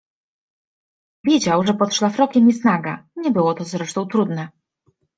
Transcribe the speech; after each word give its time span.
Wiedział, 1.23 1.63
że 1.65 1.73
pod 1.73 1.93
szlafrokiem 1.93 2.47
jest 2.47 2.65
naga, 2.65 3.07
nie 3.15 3.31
było 3.31 3.53
to 3.53 3.63
zresztą 3.63 4.05
trudne. 4.05 4.49